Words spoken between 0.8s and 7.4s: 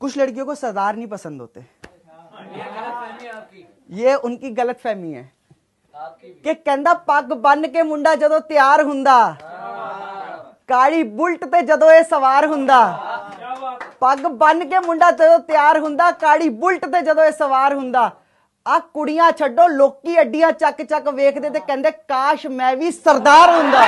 नहीं पसंद होते ये उनकी गलत फहमी है ਕਿ ਕਹਿੰਦਾ ਪੱਗ